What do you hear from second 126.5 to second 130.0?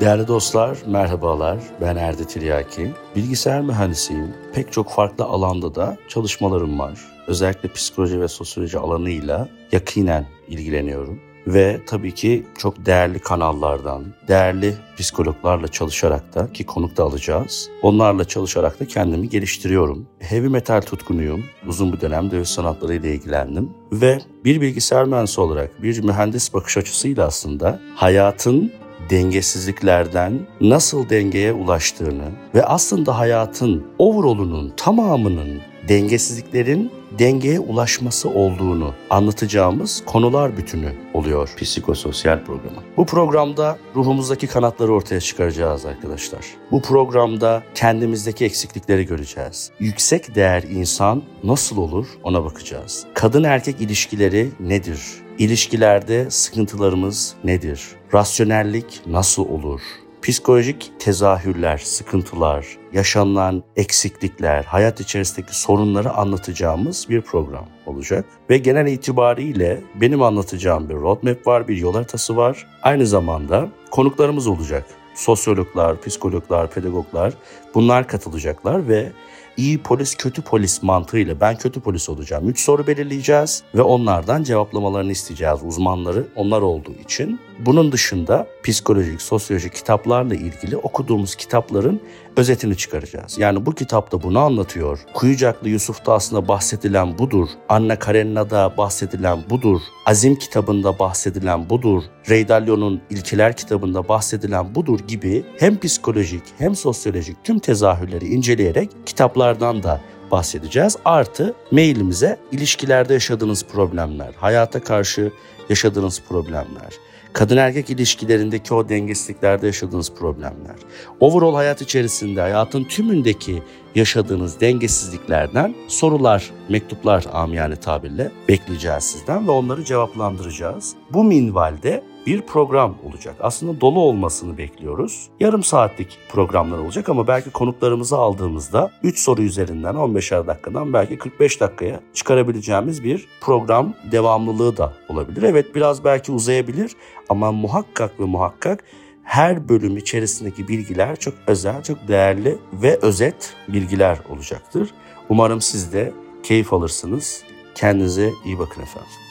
mektuplar amiyane tabirle bekleyeceğiz sizden ve onları